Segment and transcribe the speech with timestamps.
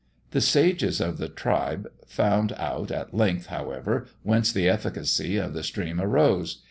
[0.31, 5.61] The sages of the tribe found out at length, however, whence the efficacy of the
[5.61, 6.59] stream arose.